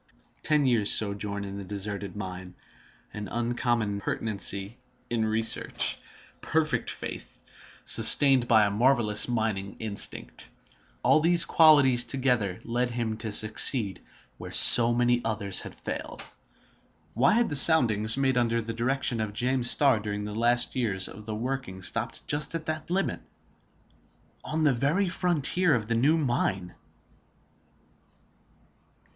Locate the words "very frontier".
24.73-25.75